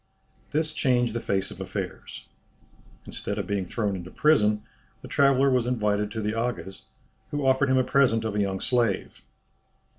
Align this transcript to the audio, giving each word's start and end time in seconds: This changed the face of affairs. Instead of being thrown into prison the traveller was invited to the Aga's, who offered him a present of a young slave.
This 0.49 0.71
changed 0.71 1.13
the 1.13 1.19
face 1.19 1.51
of 1.51 1.61
affairs. 1.61 2.27
Instead 3.05 3.37
of 3.37 3.45
being 3.45 3.67
thrown 3.67 3.95
into 3.95 4.09
prison 4.09 4.63
the 5.03 5.07
traveller 5.07 5.51
was 5.51 5.67
invited 5.67 6.09
to 6.09 6.21
the 6.21 6.33
Aga's, 6.33 6.85
who 7.29 7.45
offered 7.45 7.69
him 7.69 7.77
a 7.77 7.83
present 7.83 8.25
of 8.25 8.33
a 8.33 8.41
young 8.41 8.59
slave. 8.59 9.21